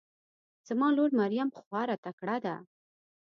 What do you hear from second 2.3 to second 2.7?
ده